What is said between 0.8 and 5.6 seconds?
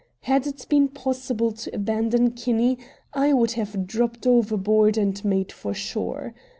possible to abandon Kinney, I would have dropped overboard and made